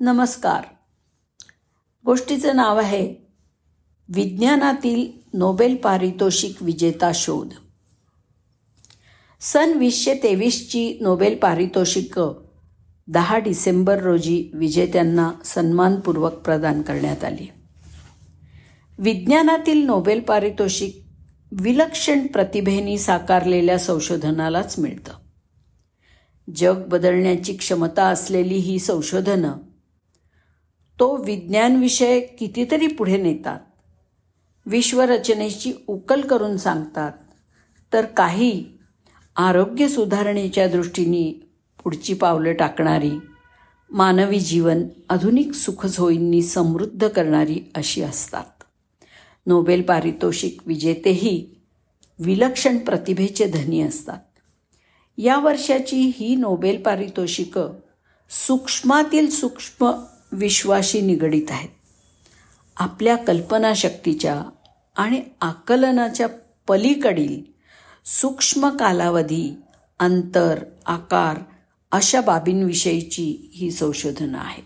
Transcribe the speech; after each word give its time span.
नमस्कार. 0.00 0.64
गोष्टीचं 2.04 2.56
नाव 2.56 2.78
आहे 2.78 3.14
विज्ञानातील 4.08 5.28
नोबेल 5.34 5.76
पारितोषिक 5.76 6.62
विजेता 6.62 7.10
शोध. 7.14 7.48
सन 9.40 9.72
वीसशे 9.72 10.14
तेवीसची 10.14 10.98
नोबेल 11.00 11.38
पारितोषिकं 11.38 12.44
दहा 13.08 13.38
डिसेंबर 13.38 14.02
रोजी 14.02 14.50
विजेत्यांना 14.54 15.30
सन्मानपूर्वक 15.44 16.32
प्रदान 16.32 16.82
करण्यात 16.82 17.24
आली. 17.24 17.46
विज्ञानातील 18.98 19.82
नोबेल 19.82 20.20
पारितोषिक 20.20 21.04
विलक्षण 21.52 22.26
प्रतिभेनी 22.26 22.98
साकारलेल्या 22.98 23.78
संशोधनालाच 23.78 24.78
मिळतं. 24.78 25.12
जग 26.56 26.88
बदलण्याची 26.88 27.56
क्षमता 27.56 28.04
असलेली 28.04 28.54
ही 28.54 28.78
संशोधनं 28.78 29.52
तो 31.00 31.16
विज्ञान 31.16 31.76
विषय 31.76 32.20
कितीतरी 32.20 32.86
पुढे 32.86 33.16
नेतात. 33.16 33.60
विश्वरचनेची 34.66 35.72
उकल 35.86 36.20
करून 36.20 36.56
सांगतात. 36.56 37.12
तर 37.92 38.04
काही 38.04 38.64
आरोग्य 39.36 39.88
सुधारणेच्या 39.88 40.68
दृष्टीने 40.68 41.50
पुढची 41.84 42.14
पावलं 42.14 42.52
टाकणारी 42.52 43.18
मानवी 43.90 44.40
जीवन 44.40 44.82
आधुनिक 45.08 45.52
सुखसोयींनी 45.52 46.42
समृद्ध 46.42 47.08
करणारी 47.08 47.70
अशी 47.74 48.02
असतात. 48.02 48.62
नोबेल 49.46 49.82
पारितोषिक 49.82 50.60
विजेतेही 50.66 51.46
विलक्षण 52.18 52.78
प्रतिभेचे 52.78 53.46
धनी 53.46 53.80
असतात. 53.80 54.18
या 55.18 55.38
वर्षाची 55.38 56.12
ही 56.16 56.36
नोबेल 56.36 56.82
पारितोषिकं 56.82 57.72
सूक्ष्मातील 58.30 59.30
सूक्ष्म 59.30 59.92
विश्वाशी 60.36 61.00
निगडीत 61.00 61.50
आहेत. 61.50 61.68
आपल्या 62.76 63.16
कल्पनाशक्तीच्या 63.16 64.42
आणि 64.96 65.22
आकलनाच्या 65.40 66.28
पलीकडील 66.68 67.42
सूक्ष्म 68.04 68.68
कालावधी 68.68 69.56
अंतर 69.98 70.64
आकार 70.86 71.38
अशा 71.92 72.20
बाबींविषयीची 72.20 73.50
ही 73.52 73.70
संशोधनं 73.70 74.38
आहेत. 74.38 74.62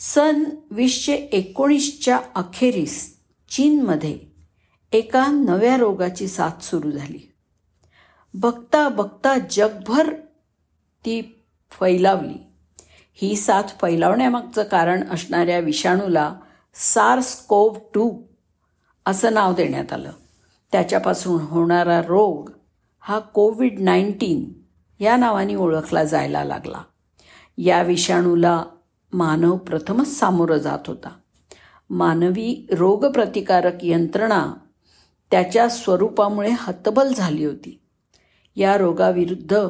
सन 0.00 0.44
वीसशे 0.70 1.14
एकोणीसच्या 1.14 2.20
अखेरीस 2.34 3.16
चीनमध्ये 3.50 4.18
एका 4.92 5.26
नव्या 5.26 5.76
रोगाची 5.76 6.28
साथ 6.28 6.62
सुरू 6.62 6.90
झाली. 6.90 7.32
बघता 8.34 8.88
बघता 8.88 9.38
जगभर 9.50 10.14
ती 11.04 11.20
फैलावली. 11.70 12.51
ही 13.14 13.36
साथ 13.36 13.62
फैलावण्यामागचं 13.62 14.62
कारण 14.62 15.08
असणाऱ्या 15.10 15.58
विषाणूला 15.58 16.34
सार्स 16.74 17.36
कोव 17.36 17.76
टू 17.94 18.22
असं 19.06 19.34
नाव 19.34 19.54
देण्यात 19.54 19.92
आलं. 19.92 20.12
त्याच्यापासून 20.72 21.42
होणारा 21.42 22.02
रोग 22.02 22.50
हा 23.00 23.18
कोविड 23.18 23.80
नाईन्टीन 23.80 24.52
या 25.04 25.16
नावाने 25.16 25.54
ओळखला 25.54 26.04
जायला 26.04 26.44
लागला. 26.44 26.82
या 27.58 27.82
विषाणूला 27.82 28.64
मानव 29.12 29.56
प्रथमच 29.56 30.08
सामोरं 30.08 30.56
जात 30.56 30.78
होता. 30.86 31.08
मानवी 31.90 32.66
रोगप्रतिकारक 32.78 33.74
यंत्रणा 33.82 34.52
त्याच्या 35.30 35.68
स्वरूपामुळे 35.68 36.50
हतबल 36.58 37.12
झाली 37.12 37.44
होती. 37.44 37.80
या 38.56 38.78
रोगाविरुद्ध 38.78 39.68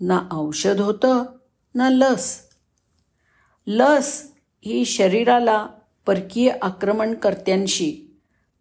ना 0.00 0.20
औषध 0.32 0.80
होतं 0.80 1.24
ना 1.74 1.90
लस. 1.90 2.47
लस 3.70 4.32
ही 4.64 4.84
शरीराला 4.84 5.66
परकीय 6.06 6.52
आक्रमणकर्त्यांशी 6.62 8.16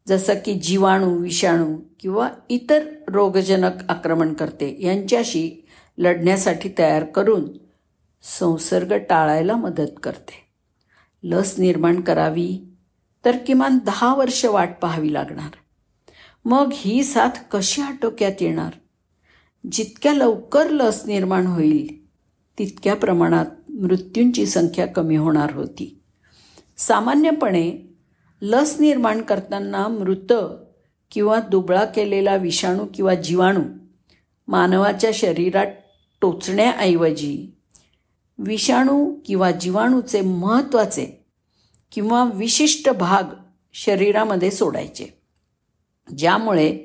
जसं 0.07 0.33
की 0.33 0.53
जीवाणू 0.53 1.17
विषाणू 1.17 1.77
किंवा 1.99 2.29
इतर 2.49 2.85
रोगजनक 3.07 3.71
आक्रमणकर्ते 3.89 4.77
यांच्याशी 4.79 5.51
लढण्यासाठी 5.97 6.69
तयार 6.77 7.03
करून 7.03 7.43
संसर्ग 8.21 8.93
टाळायला 8.93 9.55
मदत 9.55 9.91
करते. 10.03 10.47
लस 11.23 11.59
निर्माण 11.59 12.01
करावी 12.01 12.59
तर 13.25 13.37
किमान 13.37 13.77
दहा 13.77 14.15
वर्ष 14.15 14.45
वाट 14.45 14.69
पाहावी 14.81 15.13
लागणार. 15.13 15.51
मग 16.45 16.69
ही 16.73 17.03
साथ 17.03 17.39
कशी 17.51 17.81
आटोक्यात 17.81 18.41
येणार? 18.41 18.71
जितक्या 19.71 20.13
लवकर 20.13 20.69
लस 20.69 21.05
निर्माण 21.05 21.47
होईल 21.47 22.07
तितक्या 22.59 22.95
प्रमाणात 22.95 23.45
मृत्यूंची 23.81 24.45
संख्या 24.45 24.85
कमी 24.85 25.15
होणार 25.15 25.51
होती. 25.51 26.01
सामान्यपणे 26.77 27.95
लस 28.41 28.77
निर्माण 28.79 29.21
करताना 29.21 29.87
मृत 29.87 30.33
किंवा 31.11 31.39
दुबळा 31.39 31.85
केलेला 31.85 32.35
विषाणू 32.35 32.85
किंवा 32.93 33.15
जीवाणू 33.15 33.61
मानवाच्या 34.47 35.09
शरीरात 35.13 35.65
टोचण्याऐवजी 36.21 37.51
विषाणू 38.37 39.15
किंवा 39.25 39.51
जीवाणूचे 39.51 40.21
महत्त्वाचे 40.21 41.25
किंवा 41.91 42.29
विशिष्ट 42.33 42.89
भाग 42.89 43.23
शरीरामध्ये 43.73 44.51
सोडायचे. 44.51 45.21
ज्यामुळे 46.17 46.77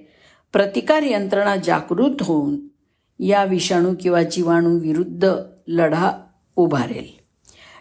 प्रतिकार 0.52 1.02
यंत्रणा 1.02 1.56
जागृत 1.56 2.16
होऊन 2.20 2.60
या 3.18 3.44
विषाणू 3.44 3.94
किंवा 4.00 4.22
जीवाणू 4.22 4.78
विरुद्ध 4.78 5.34
लढा 5.68 6.12
उभारेल. 6.56 7.06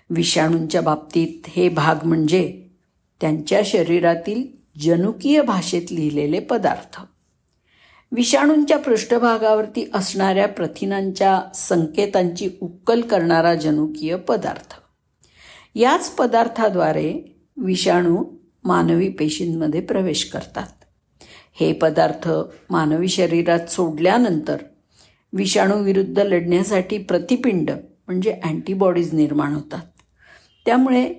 विषाणूंच्या 0.09 0.81
बाबतीत 0.81 1.47
हे 1.47 1.69
भाग 1.69 2.05
म्हणजे 2.05 2.63
त्यांच्या 3.21 3.61
शरीरातील 3.65 4.43
जनुकीय 4.79 5.41
भाषेत 5.41 5.91
लिहिलेले 5.91 6.39
पदार्थ. 6.39 7.01
विषाणूंच्या 8.11 8.77
पृष्ठभागावरती 8.77 9.89
असणाऱ्या 9.93 10.47
प्रथिनांच्या 10.47 11.41
संकेतांची 11.55 12.49
उक्कल 12.61 13.01
करणारा 13.01 13.55
जनुकीय 13.55 14.15
पदार्थ. 14.15 14.73
याच 15.75 16.09
पदार्थाद्वारे 16.09 17.35
विषाणू 17.57 18.23
मानवी 18.63 19.09
पेशींमध्ये 19.09 19.81
प्रवेश 19.81 20.25
करतात. 20.25 20.67
हे 21.59 21.73
पदार्थ 21.73 22.29
मानवी 22.69 23.07
शरीरात 23.07 23.71
सोडल्यानंतर 23.71 24.57
विषाणूविरुद्ध 25.33 26.19
लढण्यासाठी 26.19 26.97
प्रतिपिंड 26.97 27.71
म्हणजे 28.11 28.31
अँटीबॉडीज 28.43 29.13
निर्माण 29.13 29.53
होतात. 29.53 29.81
त्यामुळे 30.65 31.13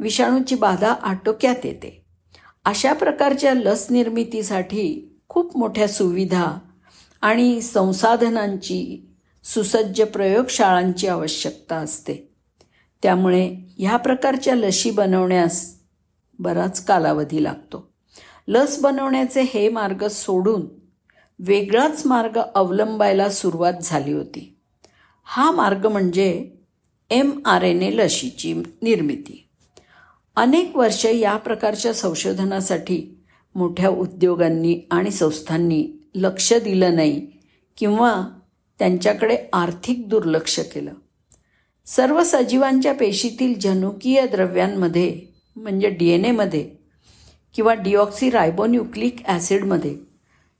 विषाणूची 0.00 0.54
बाधा 0.54 0.92
आटोक्यात 0.92 1.66
येते. 1.66 2.04
अशा 2.64 2.92
प्रकारच्या 2.92 3.54
लस 3.54 3.86
निर्मितीसाठी 3.90 5.16
खूप 5.28 5.58
मोठ्या 5.58 5.88
सुविधा 5.88 6.58
आणि 7.20 7.60
संसाधनांची 7.60 9.08
सुसज्ज 9.44 10.02
प्रयोगशाळांची 10.02 11.06
आवश्यकता 11.06 11.76
असते. 11.76 12.34
त्यामुळे 13.02 13.56
ह्या 13.78 13.96
प्रकारच्या 13.96 14.54
लशी 14.54 14.90
बनवण्यास 14.90 15.74
बराच 16.38 16.84
कालावधी 16.84 17.44
लागतो. 17.44 17.92
लस 18.48 18.80
बनवण्याचे 18.82 19.42
हे 19.42 19.68
मार्ग 19.68 20.08
सोडून 20.08 20.66
वेगळाच 21.38 22.06
मार्ग 22.06 22.40
अवलंबायला 22.54 23.28
सुरुवात 23.28 23.72
झाली 23.82 24.12
होती. 24.12 24.57
हा 25.30 25.50
मार्ग 25.50 25.86
म्हणजे 25.86 26.28
एम 27.10 27.30
आर 27.44 27.62
एन 27.62 27.82
ए 27.82 27.90
लशीची 27.90 28.52
निर्मिती. 28.54 29.48
अनेक 30.36 30.76
वर्ष 30.76 31.04
या 31.06 31.36
प्रकारच्या 31.36 31.92
संशोधनासाठी 31.94 33.26
मोठ्या 33.54 33.88
उद्योगांनी 33.88 34.80
आणि 34.90 35.10
संस्थांनी 35.10 35.84
लक्ष 36.14 36.52
दिलं 36.52 36.96
नाही 36.96 37.20
किंवा 37.78 38.12
त्यांच्याकडे 38.78 39.36
आर्थिक 39.52 40.08
दुर्लक्ष 40.08 40.58
केलं. 40.60 40.92
सर्व 41.86 42.22
सजीवांच्या 42.24 42.94
पेशीतील 42.94 43.58
जनुकीय 43.58 44.26
द्रव्यांमध्ये 44.26 45.20
म्हणजे 45.56 45.88
डी 45.90 46.08
एन 46.08 46.24
एमध्ये 46.24 46.68
किंवा 47.54 47.74
डिऑक्सी 47.74 48.30
रायबोन्युक्लिक 48.30 49.24
ॲसिडमध्ये 49.26 49.96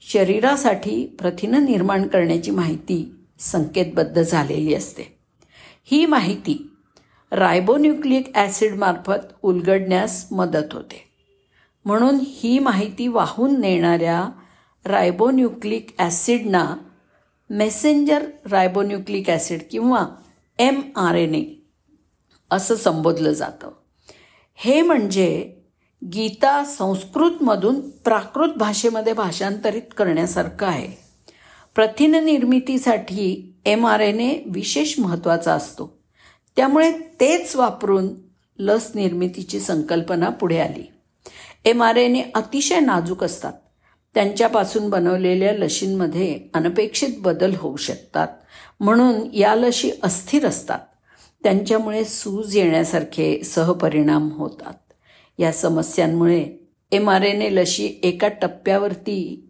शरीरासाठी 0.02 1.06
प्रथिनं 1.18 1.64
निर्माण 1.64 2.06
करण्याची 2.08 2.50
माहिती 2.50 3.04
संकेतबद्ध 3.38 4.22
झालेली 4.22 4.74
असते. 4.74 5.18
ही 5.84 6.06
माहिती 6.06 6.74
रायबोन्युक्लिक 7.32 8.36
ॲसिडमार्फत 8.36 9.32
उलगडण्यास 9.42 10.26
मदत 10.32 10.72
होते. 10.72 11.04
म्हणून 11.84 12.18
ही 12.22 12.58
माहिती 12.58 13.08
वाहून 13.08 13.60
नेणाऱ्या 13.60 14.28
रायबोन्युक्लिक 14.84 15.94
ॲसिडना 15.98 16.76
मेसेंजर 17.50 18.24
रायबोन्युक्लिक 18.50 19.30
ॲसिड 19.30 19.62
किंवा 19.70 20.06
एम 20.58 20.80
आर 20.96 21.14
एन 21.14 21.34
ए 21.34 21.44
असं 22.50 22.76
संबोधलं 22.76 23.32
जातं. 23.32 23.70
हे 24.54 24.82
म्हणजे 24.82 25.54
गीता 26.02 26.64
संस्कृतमधून 26.64 27.80
प्राकृत 27.90 28.48
भाषेमध्ये 28.56 29.12
भाषांतरित 29.12 29.82
करण्यासारखं 29.96 30.66
आहे. 30.66 31.07
प्रथिन 31.78 32.14
निर्मितीसाठी 32.14 33.54
एम 33.64 33.86
आर 33.86 34.00
एन 34.00 34.20
ए 34.20 34.38
विशेष 34.46 34.98
महत्त्वाचा 34.98 35.54
असतो. 35.54 35.98
त्यामुळे 36.56 36.92
तेच 36.92 37.56
वापरून 37.56 38.08
लस 38.58 38.90
निर्मितीची 38.94 39.60
संकल्पना 39.60 40.28
पुढे 40.28 40.58
आली. 40.58 40.92
एम 41.64 41.82
आर 41.82 41.96
एन 41.96 42.16
ए 42.16 42.22
अतिशय 42.34 42.80
नाजूक 42.80 43.24
असतात. 43.24 43.52
त्यांच्यापासून 44.14 44.90
बनवलेल्या 44.90 45.52
लशींमध्ये 45.52 46.40
अनपेक्षित 46.54 47.08
बदल 47.18 47.54
होऊ 47.58 47.76
शकतात. 47.76 48.28
म्हणून 48.80 49.34
या 49.34 49.54
लशी 49.54 49.90
अस्थिर 50.02 50.46
असतात. 50.46 50.80
त्यांच्यामुळे 51.42 52.04
सूज 52.04 52.56
येण्यासारखे 52.56 53.42
सहपरिणाम 53.44 54.28
होतात. 54.28 54.92
या 55.38 55.52
समस्यांमुळे 55.52 56.68
एम 56.92 57.10
आर 57.10 57.22
एन 57.22 57.42
ए 57.42 57.50
लशी 57.50 58.00
एका 58.02 58.28
टप्प्यावरती 58.28 59.48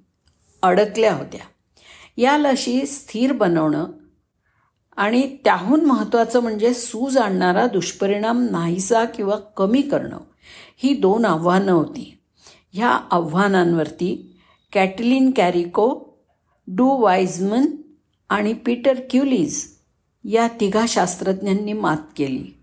अडकल्या 0.63 1.15
होत्या. 1.15 1.47
या 2.19 2.39
लशी 2.39 2.87
स्थिर 2.87 3.33
बनवणं 3.33 3.87
आणि 4.97 5.37
त्याहून 5.45 5.85
महत्त्वाचं 5.85 6.41
म्हणजे 6.41 6.75
सूज 6.75 7.19
आणणारा 7.19 7.67
दुष्परिणाम 7.67 8.49
नाहीसा 8.51 9.05
किंवा 9.05 9.37
कमी 9.37 9.83
करणं. 9.83 10.19
ही 10.77 10.95
दोन 10.95 11.25
आव्हानं 11.25 11.73
होती. 11.73 12.19
ह्या 12.73 12.89
आव्हानांवरती 12.89 14.37
कॅटलिन 14.73 15.31
कॅरिको 15.37 16.01
डू 16.67 16.89
वाईजमन 16.89 17.67
आणि 18.29 18.53
पीटर 18.53 18.95
क्युलीज 19.11 19.75
या 20.25 20.49
तिघा 20.49 20.85
शास्त्रज्ञांनी 20.89 21.73
मात 21.73 22.17
केली. 22.17 22.59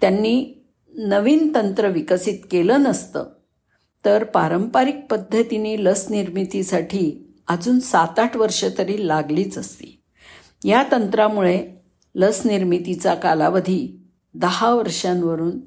त्यांनी 0.00 0.66
नवीन 0.94 1.54
तंत्र 1.54 1.88
विकसित 1.88 2.38
केलं 2.50 2.82
नसतं 2.82 3.24
तर 4.04 4.24
पारंपरिक 4.24 4.96
पद्धतीने 5.10 5.84
लस 5.84 6.06
निर्मितीसाठी 6.10 7.25
अजून 7.48 7.80
सात 7.80 8.18
आठ 8.18 8.36
वर्ष 8.36 8.64
तरी 8.78 9.08
लागलीच 9.08 9.58
असती. 9.58 10.00
या 10.64 10.84
तंत्रामुळे 10.92 11.68
लस 12.14 12.46
निर्मितीचा 12.46 13.14
कालावधी 13.14 14.00
दहा 14.34 14.74
वर्षांवरून 14.74 15.60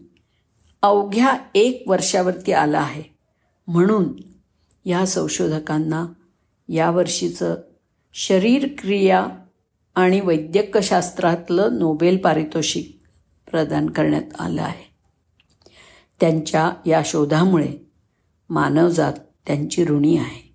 अवघ्या 0.81 1.37
एक 1.55 1.83
वर्षावरती 1.87 2.51
आला 2.51 2.79
आहे. 2.79 3.03
म्हणून 3.67 4.13
या 4.85 5.05
संशोधकांना 5.05 6.05
यावर्षीचं 6.69 7.55
शरीरक्रिया 8.13 9.27
आणि 9.95 10.19
वैद्यकशास्त्रातलं 10.19 11.69
नोबेल 11.79 12.17
पारितोषिक 12.17 12.99
प्रदान 13.51 13.89
करण्यात 13.89 14.41
आलं 14.41 14.61
आहे. 14.61 14.89
त्यांच्या 16.19 16.71
या 16.85 17.01
शोधामुळे 17.05 17.73
मानवजात 18.49 19.13
त्यांची 19.47 19.85
ऋणी 19.85 20.17
आहे. 20.17 20.48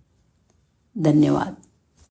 धन्यवाद. 0.98 1.63